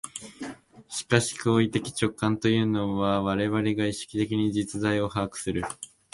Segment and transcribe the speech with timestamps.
[0.89, 5.61] しかし行為的直観というのは、我々が意識的に実在を把握する、